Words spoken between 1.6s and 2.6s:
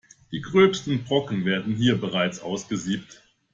hier bereits